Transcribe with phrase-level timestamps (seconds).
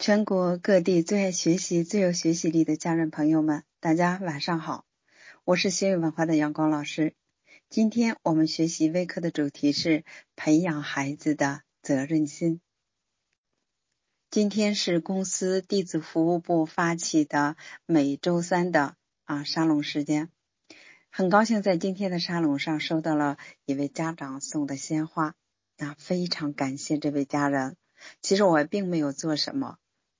[0.00, 4.86] 全国各地最爱学习、最有学习力的家人朋友们，大家晚上好！
[5.44, 7.14] 我是新语文化的阳光老师。
[7.68, 10.04] 今天我们学习微课的主题是
[10.36, 12.60] 培养孩子的责任心。
[14.30, 18.94] 今天是公司弟子服务部发起的每周三的
[19.24, 20.30] 啊沙龙时间。
[21.10, 25.34] 很高兴在今天的沙龙上收到了一位家长送的鲜花，
[25.76, 27.76] 那非常感谢这位家人。
[28.22, 29.76] 其实我并没有做什么。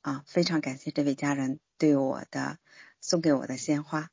[0.09, 2.59] 啊，非常感谢这位家人对我的
[2.99, 4.11] 送给我的鲜花。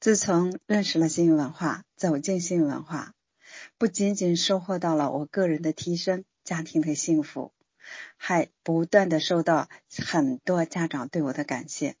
[0.00, 3.14] 自从认识了幸运文化，走进幸运文化，
[3.76, 7.52] 不仅仅收获到了我个人的提升、家庭的幸福，
[8.16, 9.68] 还不断的收到
[10.06, 11.96] 很多家长对我的感谢。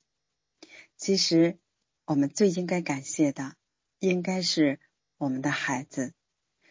[0.96, 1.58] 其实，
[2.06, 3.56] 我们最应该感谢的，
[3.98, 4.80] 应该是
[5.18, 6.12] 我们的孩子；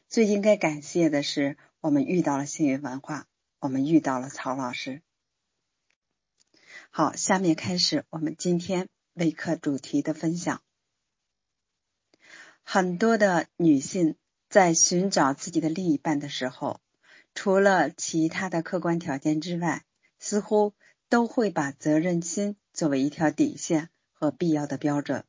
[0.09, 3.27] 最应该感谢的是，我们遇到了幸运文化，
[3.59, 5.03] 我们遇到了曹老师。
[6.97, 10.63] 好，下面开始我们今天微课主题的分享。
[12.63, 14.15] 很多的女性
[14.49, 16.81] 在寻找自己的另一半的时候，
[17.35, 19.85] 除了其他的客观条件之外，
[20.17, 20.73] 似乎
[21.07, 25.23] 都会把责任心作为一条底线和必要的标准。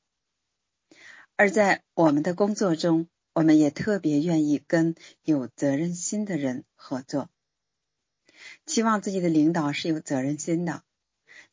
[1.36, 7.28] 而在我们的工作中，我们也特别愿意跟有责任心的人合作，
[8.64, 10.82] 期望自己的领导是有责任心的。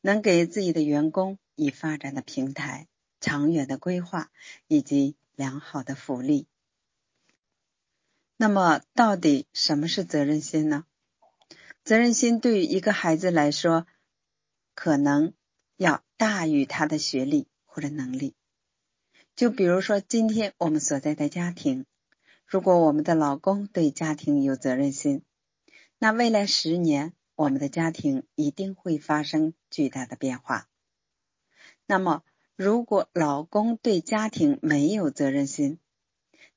[0.06, 2.88] 能给自己的员工以发展的平台、
[3.20, 4.30] 长远的规划
[4.68, 6.46] 以及良好的福利。
[8.38, 10.86] 那么，到底什么是责任心呢？
[11.84, 13.88] 责任心对于一个孩子来说，
[14.76, 15.34] 可能
[15.76, 18.36] 要大于他的学历或者能力。
[19.36, 21.88] 就比如说，今天我们所在的家庭，
[22.46, 25.24] 如果我们的老公对家庭有责任心，
[25.98, 27.14] 那未来十年。
[27.36, 30.70] 我们的家庭一定会发生巨大的变化。
[31.86, 32.24] 那么，
[32.56, 35.80] 如果老公对家庭没有责任心，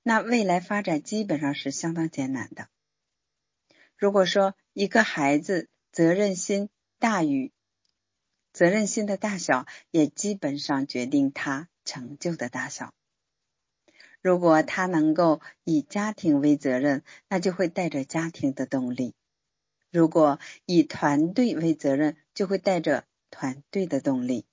[0.03, 2.69] 那未来发展基本上是相当艰难的。
[3.97, 7.53] 如果说一个孩子责任心大于
[8.53, 12.95] 责任心的大小，也基本上决定他成就的大小。
[14.21, 19.15] 如果他能够以家庭为责任，那就会带着家庭的动力。
[19.91, 24.45] 如果以团队为责任，就会带着团队的动力；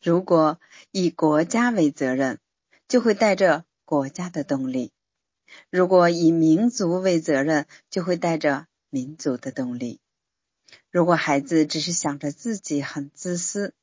[0.00, 0.60] 如果
[0.92, 2.38] 以国家为责任，
[2.86, 4.92] 就会带着国家的动力；
[5.70, 10.00] 如果以民族为责任，就会带着民族的动力。
[10.90, 13.74] 如果孩子只是想着自己很自私，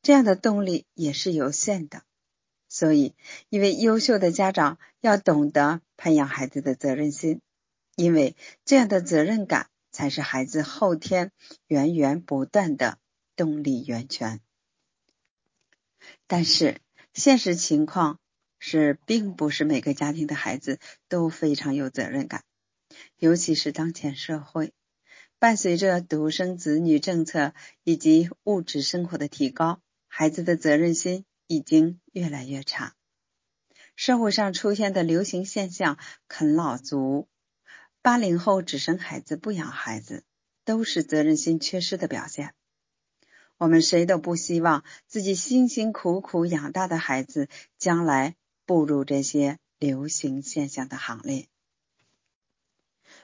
[0.00, 2.02] 这样的动力也是有限的。
[2.68, 3.14] 所以，
[3.48, 7.40] 一位优秀的家长要懂得培养孩子的责任心。
[7.96, 11.32] 因为这样的责任感才是孩子后天
[11.66, 12.98] 源源不断的
[13.34, 14.40] 动力源泉。
[16.26, 16.80] 但是
[17.14, 18.20] 现实情况
[18.58, 22.44] 是，并不是每个家庭的孩子都非常有责任感，
[23.16, 24.72] 尤其是当前社会
[25.38, 32.94] 伴随着独生子女政策以及物质生活的提高，孩子的责任心已经越来越差。
[33.94, 35.98] 社会上出现的流行现象
[36.28, 37.28] “啃老族”。
[38.06, 40.22] 八零后只生孩子不养孩子，
[40.64, 42.54] 都是责任心缺失的表现。
[43.56, 51.48] 我们谁都不希望自己辛辛苦苦养大的孩子将来步入这些流行现象的行列。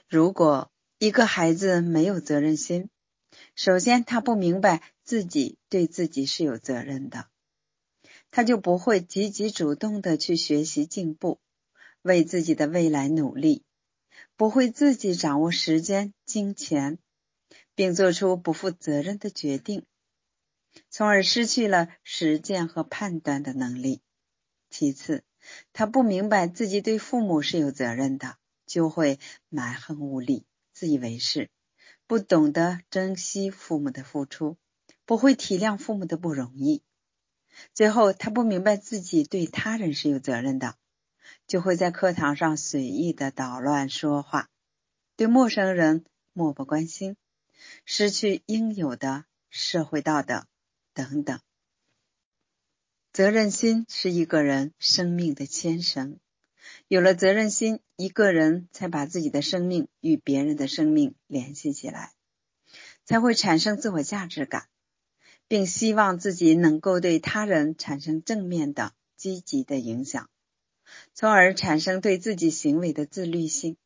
[0.09, 0.69] 如果
[0.99, 2.89] 一个孩子没有责任心，
[3.55, 7.29] 首先他不明白自己对自己是有责任的，
[8.31, 11.39] 他就不会积极主动的去学习进步，
[12.01, 13.63] 为自己的未来努力。
[14.35, 16.97] 不会自己掌握时间、金钱，
[17.75, 19.85] 并做出不负责任的决定，
[20.89, 24.01] 从而失去了实践和判断的能力。
[24.69, 25.23] 其次，
[25.71, 31.51] 他不明白自己对父母是有责任的，就会蛮横无理、自以为是，
[32.07, 34.57] 不懂得珍惜父母的付出，
[35.05, 36.81] 不会体谅父母的不容易。
[37.75, 40.75] 最后，他不明白自己对他人是有责任的。
[41.53, 44.49] 就会在课堂上随意的捣乱说话，
[45.15, 46.03] 对陌生人
[46.33, 47.15] 漠不关心，
[47.85, 50.47] 失去应有的社会道德
[50.95, 51.39] 等等。
[53.11, 56.17] 责任心是一个人生命的牵绳，
[56.87, 62.13] 有了责任心，一个人才把自己的生命与别人的生命联系起来，
[63.05, 64.69] 才会产生自我价值感，
[65.47, 70.31] 并希望自己能够对他人产生正面的、积极的影响。
[71.15, 73.77] 从而产生对自己行为的自律性。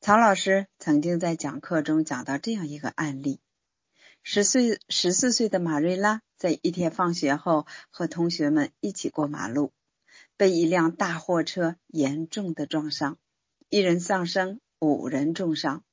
[0.00, 3.40] 曹老师曾经在讲课中讲到这样一个案例：
[4.22, 9.72] 十岁十四岁的马瑞拉在一天放学后和同学们一起过马路，
[10.36, 13.16] 被一辆大货车严重的撞伤，
[13.68, 15.84] 一人丧生，五人重伤。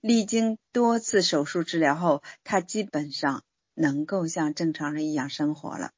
[0.00, 3.44] 历经多次手术治疗后，他基本上
[3.74, 5.92] 能够像正常人一样生活了。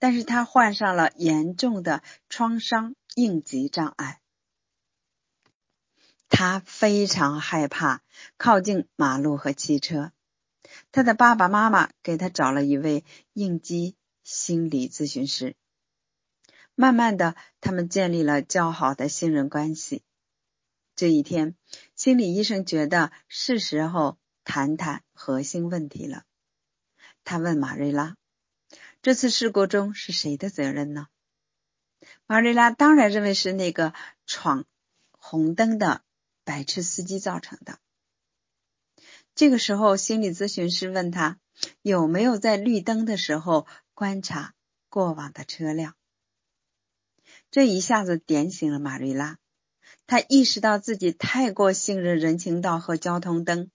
[0.00, 4.20] 但是他患上了严重的创伤应激障碍。
[6.28, 8.02] 他非常害怕
[8.36, 10.12] 靠近马路和汽车。
[10.90, 15.54] 他的爸爸妈妈给他找了一位应激心理咨询师。
[16.74, 20.02] 慢慢的，他们建立了较好的信任关系。
[20.96, 21.56] 这一天，
[21.94, 26.24] 心理医生觉得是时候谈谈核心问题了。
[27.24, 28.16] 他问马瑞拉
[29.02, 31.08] ：“这次事故中是谁的责任呢？”
[32.26, 33.94] 马瑞拉当然认为是那个
[34.26, 34.64] 闯
[35.10, 36.02] 红灯的。
[36.42, 37.78] 白痴司机造成的。
[39.36, 41.38] 这个时候，心理咨询师问他
[41.80, 44.54] 有没有在绿灯的时候观察
[44.88, 45.94] 过往的车辆。
[47.52, 49.38] 这一下子点醒了马瑞拉，
[50.08, 53.70] 他意识到自己太过信任人行道和交通灯，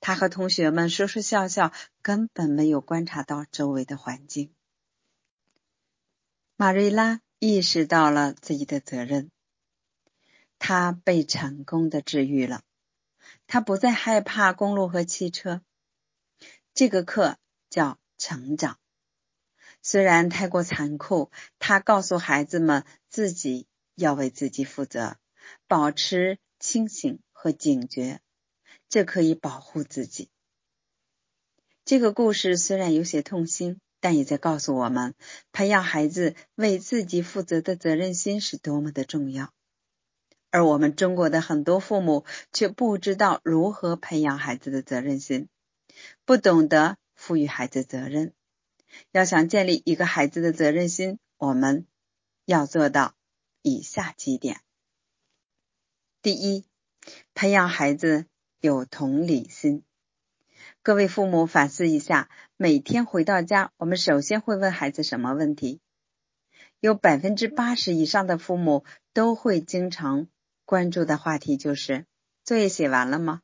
[0.00, 4.52] 他和同学们说说笑笑，根本没有观察到周围的环境。
[6.56, 9.30] 马瑞拉意识到了自己的责任。
[10.58, 12.62] 他被成功的治愈了，
[13.46, 15.60] 他不再害怕公路和汽车。
[16.72, 17.36] 这个课
[17.68, 18.78] 叫成长，
[19.82, 25.18] 虽然太过残酷，他告诉孩子们自己要为自己负责，
[25.68, 28.20] 保持清醒和警觉，
[28.88, 30.30] 这可以保护自己。
[31.84, 35.14] 这个故事虽然有些痛心，但也在告诉我们，
[35.52, 39.52] 培养孩子为自己负责的责任心是多么的重要。
[40.50, 45.48] 而我们中国的很多父母却不知道如何培养孩子的责任心，
[46.24, 48.32] 不懂得赋予孩子责任。
[49.12, 51.86] 要想建立一个孩子的责任心，我们
[52.46, 53.14] 要做到
[53.60, 54.60] 以下几点：
[56.22, 56.64] 第一，
[57.34, 58.26] 培养孩子
[58.60, 59.84] 有同理心。
[60.82, 65.80] 各位父母反思一下，每天回到家，我们首先会问孩子什么问题？
[66.80, 70.28] 有百分之八十以上的父母都会经常。
[70.64, 72.06] 关注的话题就是
[72.44, 73.42] 作业写完了吗？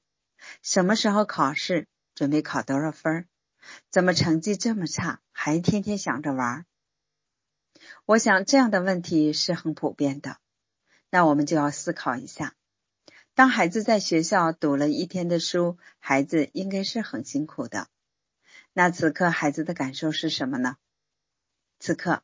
[0.63, 1.87] 什么时候考试？
[2.15, 3.29] 准备考多少分？
[3.91, 5.21] 怎么成绩这么差？
[5.31, 6.67] 还天天想着玩？
[8.07, 10.39] 我想这样的问题是很普遍的。
[11.11, 12.55] 那我们就要思考一下：
[13.35, 17.89] 当孩子在学校读了一天的书，孩子应该是很辛苦的。
[18.73, 20.77] 那此刻孩子的感受是什么呢？
[21.79, 22.23] 此刻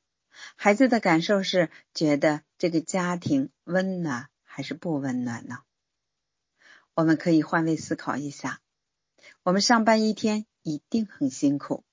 [0.56, 4.28] 孩子的感受是觉得这个家庭温暖。
[4.50, 5.58] 还是不温暖呢？
[6.94, 8.61] 我们可以换位思考一下，
[9.44, 11.84] 我们上班一天一定很辛苦。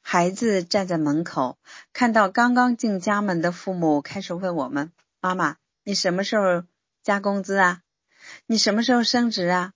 [0.00, 1.58] 孩子站在门口，
[1.92, 6.64] 看到刚刚进家门的父母，开始问我们：“妈妈，你什么时候
[7.04, 7.82] 加工资啊？
[8.46, 9.72] 你什么时候升职啊？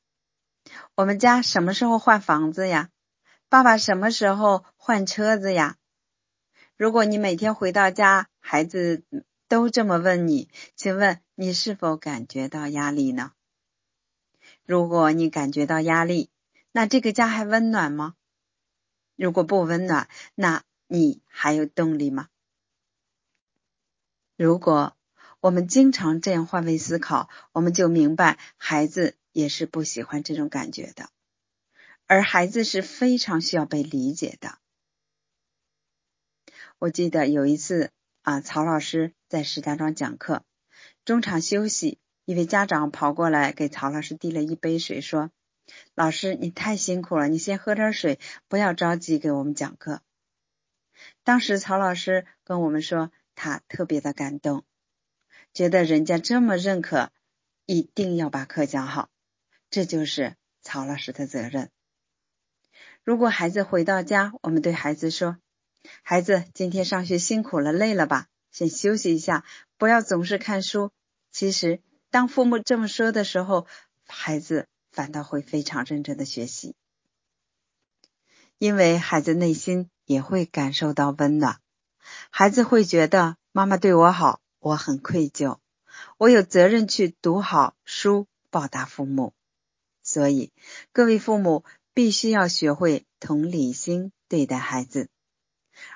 [0.96, 2.90] 我们家什么时候换房子呀？
[3.48, 5.76] 爸爸什么时候换车子呀？”
[6.76, 9.04] 如果你每天回到家，孩子。
[9.46, 13.32] 都这么问你，请问你是否感觉到压力呢？
[14.64, 16.30] 如果你感觉到压力，
[16.70, 18.14] 那这个家还温暖吗？
[19.16, 22.28] 如果不温暖，那你还有动力吗？
[24.36, 24.96] 如果
[25.40, 31.10] 我们经常这样换位思考，我们就明白孩子也是不喜欢这种感觉的，
[32.06, 34.58] 而孩子是非常需要被理解的。
[36.78, 37.90] 我记得有一次。
[38.22, 40.44] 啊，曹老师在石家庄讲课，
[41.06, 45.30] 中场休息，一位家长跑过来给曹老师递了一杯水，说
[45.96, 50.02] ：“老师，你太辛苦了，你先喝点水，不要着急给我们讲课。”
[51.24, 54.64] 当时曹老师跟我们说，他特别的感动，
[55.52, 57.10] 觉得人家这么认可，
[57.66, 59.08] 一定要把课讲好，
[59.70, 61.70] 这就是曹老师的责任。
[63.02, 65.38] 如果孩子回到家，我们对孩子说。
[66.02, 68.26] 孩子，今天上学辛苦了，累了吧？
[68.50, 69.44] 先休息一下，
[69.78, 70.92] 不要总是看书。
[71.30, 71.80] 其实，
[72.10, 73.66] 当父母这么说的时候，
[74.06, 76.74] 孩子反倒会非常认真的学习，
[78.58, 81.60] 因为孩子内心也会感受到温暖。
[82.30, 85.58] 孩子会觉得妈妈对我好，我很愧疚，
[86.18, 89.32] 我有责任去读好书，报答父母。
[90.02, 90.52] 所以，
[90.92, 91.64] 各位父母
[91.94, 95.08] 必须要学会同理心对待孩子。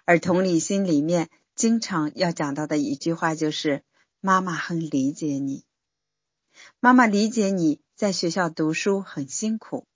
[0.06, 3.83] 而同理心里面经常要讲到的一句话就是：
[4.21, 5.64] 妈妈很理解你。
[6.80, 9.87] 妈妈理解你在学校读书很辛苦，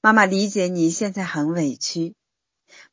[0.00, 2.14] 妈妈理解你现在很委屈，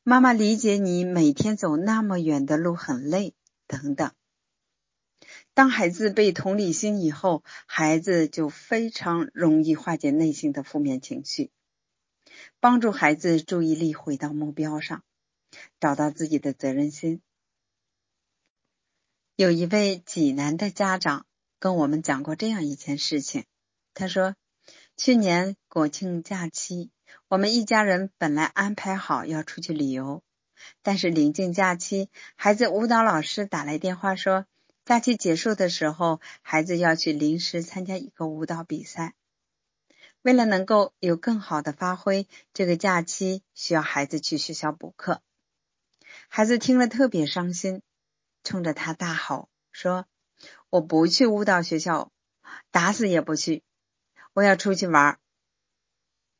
[0.01, 3.36] 妈妈理解你每天走那么远的路很累，
[3.67, 4.12] 等等。
[5.60, 11.51] 当孩子被同理心以后，孩子就非常容易化解内心的负面情绪，
[12.62, 15.04] 帮助孩子注意力回到目标上，
[15.82, 17.22] 找到自己的责任心。
[19.36, 21.25] 有一位济南的家长
[21.60, 23.44] 跟我们讲过这样一件事情，
[23.94, 24.38] 他说，
[24.96, 26.89] 去年国庆假期，
[27.28, 30.24] 我们一家人本来安排好要出去旅游，
[30.82, 34.46] 但是临近假期，孩子舞蹈老师打来电话说。
[34.89, 39.13] 假期结束的时候，孩子要去临时参加一个舞蹈比赛。
[40.24, 45.22] 为了能够有更好的发挥，这个假期需要孩子去学校补课。
[46.27, 47.84] 孩子听了特别伤心，
[48.43, 50.08] 冲着他大吼说
[50.72, 52.12] ：“我不去舞蹈学校，
[52.72, 53.62] 打死也不去！
[54.34, 55.19] 我要出去玩。”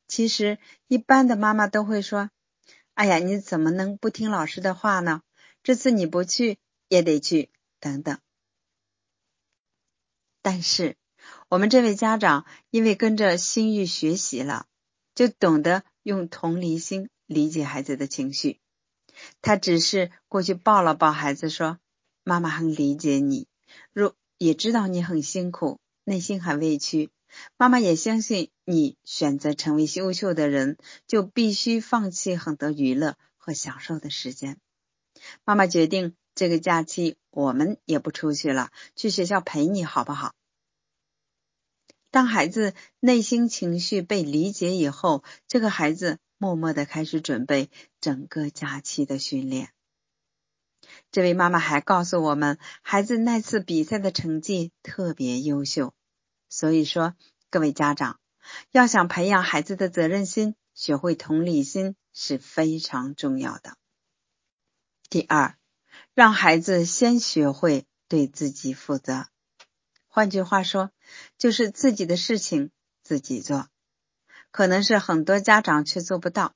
[0.08, 2.32] 其实，一般的妈妈都会说
[2.94, 5.22] ：“哎呀，你怎么能不听老师的话呢？
[5.62, 8.18] 这次你不去也得去。”等等。
[10.42, 10.96] 但是，
[11.48, 14.66] 我们这位家长因为跟着心玉学习了，
[15.14, 18.58] 就懂得用同理心理解孩子的情绪。
[19.42, 21.78] 他只是过去抱了抱孩子，说
[22.24, 23.48] ：“妈妈很理解你，
[23.92, 27.10] 若也知道你很辛苦，内心很委屈。
[27.58, 34.56] 妈妈也相信你选择成为优秀的人，就必须放弃很多娱乐和享受的时间。
[35.44, 40.34] 妈妈决定。”这个假期我们也不出去了，去学校陪你好不好？
[42.10, 47.68] 当孩子内心情绪被理解以后，这个孩子默默的开始准备
[48.00, 49.74] 整个假期的训练。
[51.12, 55.92] 这位妈妈还告诉我们，孩子那次比赛的成绩特别优秀。
[56.48, 57.16] 所以说，
[57.50, 58.18] 各位家长
[58.70, 63.76] 要想培养孩子的责任心，学会同理心是非常重要的。
[65.10, 65.59] 第二。
[66.20, 69.28] 让孩子先学会对自己负责，
[70.06, 70.90] 换句话说，
[71.38, 72.70] 就是自己的事情
[73.02, 73.68] 自己做。
[74.50, 76.54] 可能是很多家长却做不到，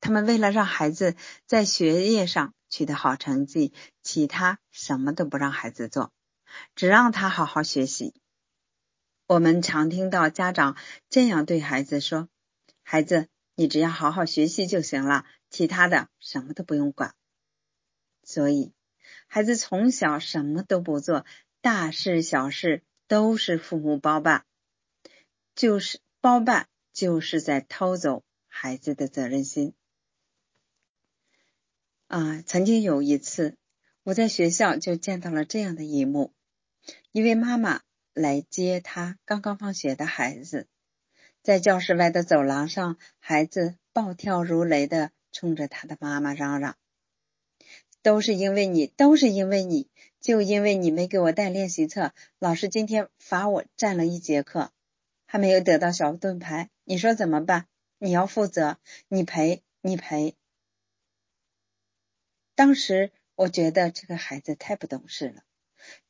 [0.00, 6.10] 他们为了让孩子在学业上取得好成绩，其他什么都不让孩子做，
[6.74, 8.14] 只让他好好学习。
[9.26, 10.78] 我们常听到家长
[11.10, 12.30] 这样对孩子说
[12.82, 17.14] ：“孩子，你只要好好学习就行了，其他的什么都不用管。”
[18.24, 18.72] 所以。
[19.34, 21.26] 孩子从小什么都不做，
[21.60, 24.44] 大事小事都是父母包办，
[25.56, 29.74] 就是包办，就是在偷走孩子的责任心。
[32.06, 33.56] 啊，曾经有一次，
[34.04, 36.32] 我在学校就见到了这样的一幕：
[37.10, 37.80] 一位妈妈
[38.12, 40.68] 来接她刚刚放学的孩子，
[41.42, 46.76] 在教室外的走廊上，孩子暴跳如雷的冲着他的妈妈嚷嚷。
[48.04, 49.88] 都是因为你，都是因为你，
[50.20, 54.72] 就因为你没给我带练习册，老师今天罚我站了一节课，
[55.24, 57.66] 还没有得到小盾牌，你说怎么办？
[57.98, 60.36] 你要负责，你赔，你赔。
[62.54, 65.42] 当时我觉得这个孩子太不懂事了，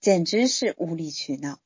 [0.01, 1.61] 简直是无理取闹。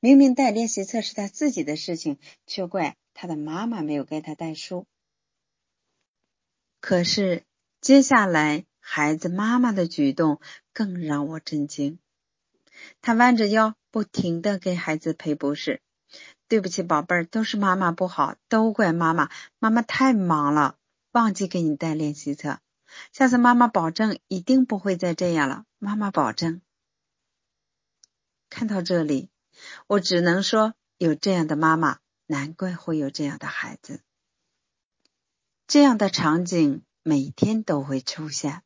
[0.00, 4.88] 明明带练习册是他自己的事情，却怪他的妈妈没有给他带书。
[6.80, 7.44] 可是
[7.80, 8.66] 接下来。
[8.88, 10.40] 孩子妈妈的举动
[10.72, 11.98] 更让我震惊，
[13.02, 15.82] 她弯着腰，不停的给孩子赔不是。
[16.46, 19.28] 对不起，宝贝儿，都是妈妈不好，都怪妈妈，
[19.58, 20.78] 妈妈太忙了，
[21.10, 22.60] 忘记给你带练习册。
[23.12, 26.62] 下次妈妈保证一定不会再这样了，妈妈保证。
[28.48, 29.28] 看到这里，
[29.88, 34.00] 我只能说，有这样的妈妈，难怪会有这样的孩子。
[35.66, 38.62] 这样的场景每天都会出现。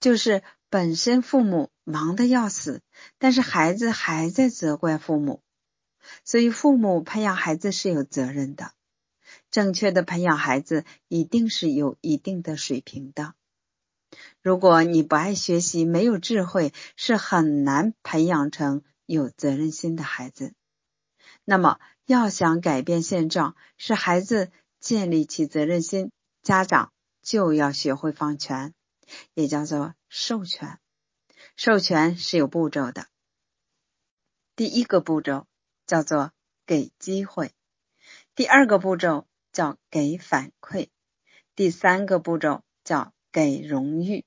[0.00, 2.82] 就是本身父母忙得要死，
[3.18, 5.42] 但是孩子还在责怪父母，
[6.24, 8.72] 所以父母培养孩子是有责任的。
[9.50, 13.34] 正确的培养孩子一定是有一定的水平的。
[14.42, 20.54] 如果你不爱学习，没有智慧，是很难培养成有责任心的孩子。
[21.44, 24.50] 那么，要想改变现状，使孩子
[24.80, 26.10] 建立起责任心，
[26.42, 28.72] 家长就要学会放权。
[29.34, 30.78] 也叫做授权，
[31.56, 33.06] 授权是有步骤的。
[34.56, 35.46] 第一个步骤
[35.86, 36.32] 叫做
[36.66, 37.52] 给机会，
[38.34, 40.88] 第二个步骤叫给反馈，
[41.54, 44.24] 第三个步骤叫给荣誉。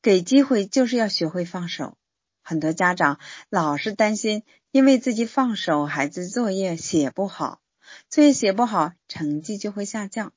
[0.00, 1.96] 给机会就是要学会放手，
[2.42, 7.60] 很多家长老是担心，因为自己放手，孩子作业写不好，
[8.08, 10.32] 作业写不好，成绩就会下降。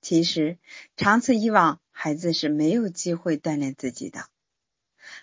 [0.00, 0.58] 其实，
[0.96, 4.26] 长此以往，孩子是没有机会锻炼自己的。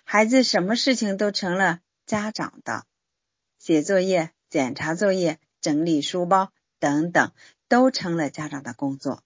[0.04, 2.86] 孩子什么事情都成了家长的，
[3.58, 7.32] 写作业、检查作业、整理书包等等，
[7.68, 9.22] 都成了家长的工作。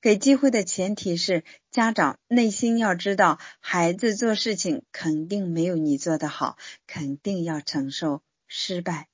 [0.00, 9.08] 给机会的前提是，家长内心要知道，孩子做事情肯定没有你做的好，肯定要承受失败。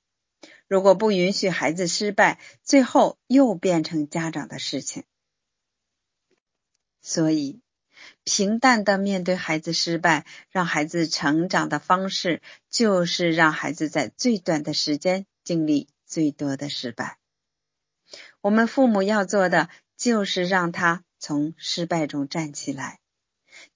[0.74, 5.04] 如果不允许孩子失败，最后又变成家长的事情。
[7.00, 7.60] 所以，
[8.24, 17.18] 平淡的面对孩子失败，让孩子成长的方式，就是让孩子在最短的时间经历最多的失败。
[18.40, 19.70] 我们父母要做的。
[19.96, 22.98] 就是让他从失败中站起来，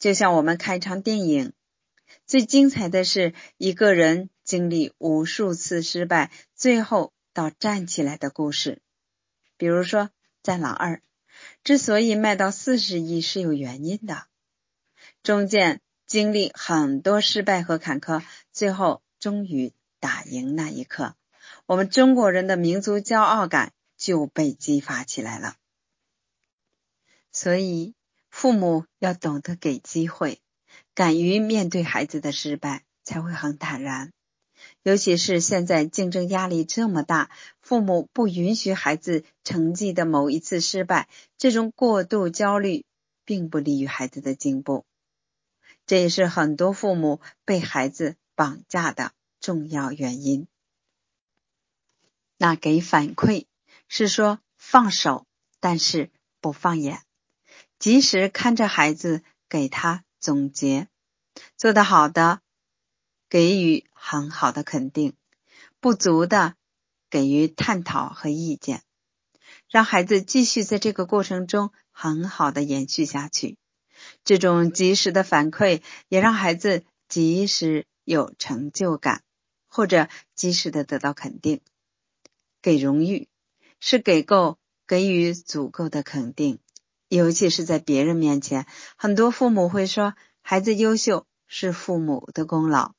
[0.00, 1.52] 就像我们看一场电影，
[2.28, 8.82] 最精彩的是一个人经历无数次失败，最后到站起来的故事。
[9.56, 10.02] 比如说
[10.42, 10.96] 《战狼二》，
[11.64, 14.26] 之所以卖到四十亿是有原因的，
[15.22, 21.16] 中间经历很多失败和坎坷，最后终于打赢那一刻，
[21.64, 25.56] 我们中国人的民族骄傲感就被激发起来了。
[27.32, 27.94] 所以，
[28.28, 30.42] 父母要懂得给机会，
[30.98, 34.12] 敢于面对孩子的失败，才会很坦然。
[34.82, 42.84] 尤其是现在竞争压力这么大，父母不允许孩子成绩的某一次失败，这种过度焦虑
[43.24, 44.84] 并不利于孩子的进步。
[45.86, 50.48] 这也是很多父母被孩子绑架的重要原因。
[52.38, 53.44] 那给反馈
[53.86, 55.26] 是说放手，
[55.60, 57.02] 但是不放眼。
[57.78, 60.88] 及时看着孩子，给他总结
[61.56, 62.40] 做得好的，
[63.28, 65.12] 给予很好的肯定；
[65.80, 66.54] 不足的，
[67.10, 68.82] 给予探讨和意见，
[69.68, 73.56] 让孩子继续在这个过程中很好的延续下去。
[74.24, 79.22] 这种及时的反馈，也让孩子及时有成就感，
[79.68, 81.60] 或者及时的得到肯定。
[82.62, 83.28] 给荣誉
[83.80, 86.58] 是给够，给予足够的肯定。
[87.08, 88.66] 尤其是在别人面前，
[88.96, 92.94] 很多父母会说孩子优秀是父母的功劳。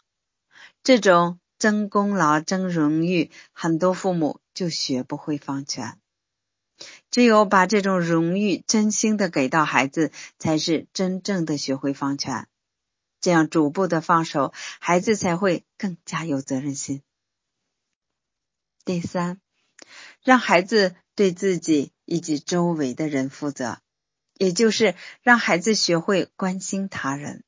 [0.83, 5.99] 这种争功劳、争荣誉，很多父母就学不会放权。
[7.11, 12.47] 只有把这种荣誉真心的给到孩子，才是真正的学会放权。
[13.19, 17.03] 这样逐步的放手，孩子才会更加有责任心。
[18.85, 19.41] 第三，
[20.23, 23.79] 让孩子对自己以及周围的人负责。
[24.39, 27.43] 也就是让孩子学会关心他人，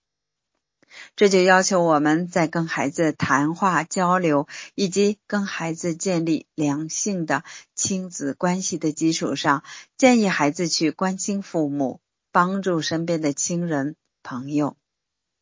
[1.16, 9.64] 这就要求我们在跟孩子谈话交流以及跟孩子建立良性的亲子关系的基础上，
[9.98, 12.02] 建议孩子去关心父母，
[12.34, 14.76] 帮助身边的亲人朋友。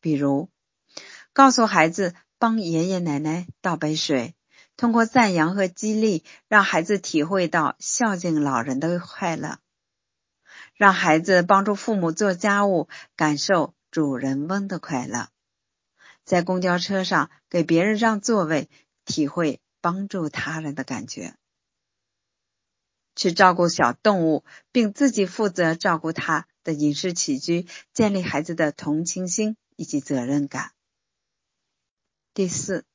[0.00, 0.48] 比如，
[1.32, 4.36] 告诉孩子帮爷爷奶奶倒杯水，
[4.76, 9.58] 通过赞扬和激励，让孩子体会到孝敬老人的快乐。
[10.80, 15.26] 让孩子帮助父母做家务，感受主人翁的快乐；
[16.24, 18.70] 在公交车上给别人让座位，
[19.04, 21.34] 体会帮助他人的感觉；
[23.14, 30.72] 去照顾小动物，并自己负责照顾它的饮食起居，建立孩子的同情心以及责任感。
[32.32, 32.86] 第四，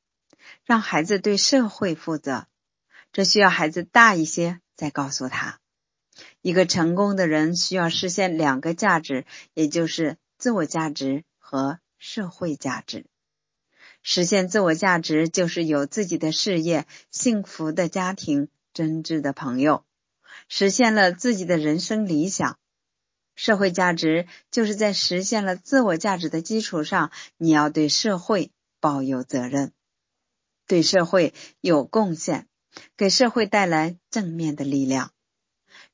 [0.64, 2.48] 让孩子对社会负责，
[3.12, 5.60] 这需要孩子大一些再告诉他。
[6.46, 13.04] 一个成功的人需要实现两个价值，也就是自我价值和社会价值。
[14.00, 19.84] 实现自我价值就是有自己的事业、幸福的家庭、真挚的朋友，
[20.48, 22.56] 实现了自己的人生理想。
[23.34, 29.72] 社会价值就是在实现了自我价值的基础上，你要对社会抱有责任，
[30.68, 32.46] 对社会有贡献，
[32.96, 35.10] 给社会带来正面的力量。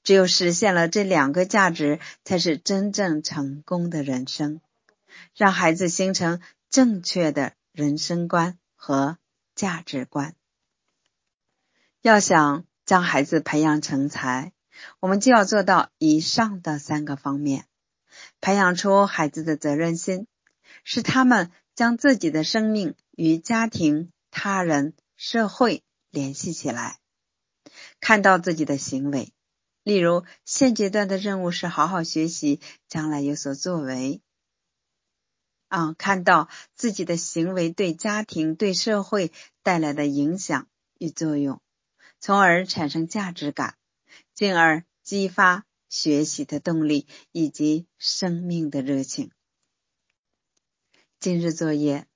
[0.02, 4.60] 只有实现了这两个价值，才是真正成功的人生。
[5.34, 9.18] 让孩子形成正确的人生观和
[9.54, 10.34] 价值观。
[12.00, 14.52] 要想将孩子培养成才，
[14.98, 17.66] 我们就要做到以上的三个方面：
[18.40, 20.26] 培养出孩子的责任心，
[20.82, 26.98] 使他们将自己的生命与家庭、他人、社会联系起来，
[28.00, 29.32] 看到自己的行为。
[29.82, 34.20] 例如，现阶段的任务是好好学习，将来有所作为；
[35.68, 40.68] 啊，看到自己的行为对家庭、对社会带来的影响
[40.98, 41.60] 与作用，
[42.20, 43.76] 从而产生价值感，
[44.34, 49.32] 进而激发学习的动力以及生命的热情。
[51.18, 52.06] 今日作业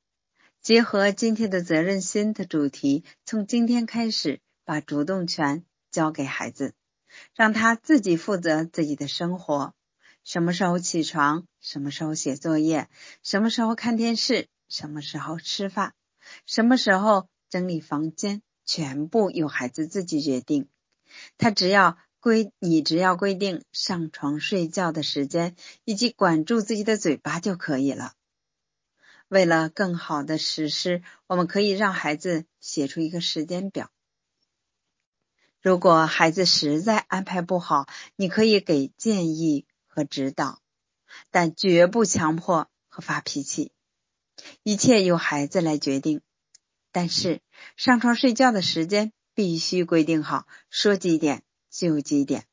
[0.61, 6.75] 结合今天的责任心的主题，从今天开始把主动权交给孩子，
[7.35, 9.75] 让他自己负责自己的生活。
[10.25, 11.47] 什么时候起床？
[11.61, 12.89] 什么时候写作业？
[13.23, 14.49] 什么时候看电视？
[14.69, 15.95] 什么时候吃饭？
[16.47, 18.43] 什么时候整理房间？
[18.65, 20.69] 全部由孩子自己决定。
[21.39, 28.15] 他只要规，你只要规定上床睡觉的时间，以及管住自己的嘴巴就可以了。
[29.29, 33.91] 为了更好的实施，我们可以让孩子写出一个时间表。
[35.67, 39.67] 如果孩子实在安排不好，你可以给建议。
[39.89, 40.61] 和指导，
[41.33, 43.73] 但绝不强迫和发脾气，
[44.63, 46.21] 一切由孩子来决定。
[46.93, 47.41] 但是
[47.77, 52.45] 上床睡觉的时间必须规定好，说几点就几点，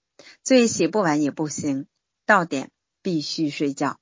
[0.41, 1.85] 作业写不完也不行，
[2.25, 2.71] 到点
[3.03, 3.99] 必须睡觉，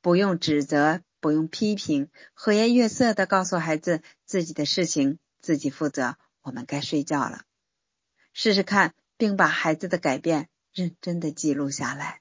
[0.00, 7.42] 不用指责，不用批评，和颜悦色的告诉孩子自己的事情自己负责，我们该睡觉了。
[8.34, 12.20] 试试看，并把孩子的改变认真的记录下来。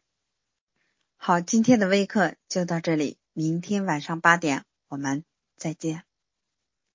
[1.18, 5.26] 好，今天的微课就到这里，明天晚上八点我们
[5.58, 6.04] 再见。